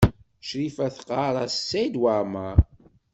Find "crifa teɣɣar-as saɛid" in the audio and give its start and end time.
0.47-1.95